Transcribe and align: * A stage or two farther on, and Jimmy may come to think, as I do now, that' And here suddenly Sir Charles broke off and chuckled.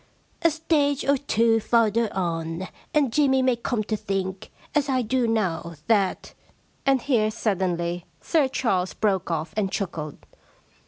* 0.25 0.41
A 0.41 0.49
stage 0.49 1.05
or 1.05 1.15
two 1.15 1.59
farther 1.59 2.11
on, 2.11 2.67
and 2.91 3.13
Jimmy 3.13 3.43
may 3.43 3.55
come 3.55 3.83
to 3.83 3.95
think, 3.95 4.49
as 4.73 4.89
I 4.89 5.03
do 5.03 5.27
now, 5.27 5.75
that' 5.85 6.33
And 6.87 7.03
here 7.03 7.29
suddenly 7.29 8.07
Sir 8.19 8.47
Charles 8.47 8.95
broke 8.95 9.29
off 9.29 9.53
and 9.55 9.71
chuckled. 9.71 10.17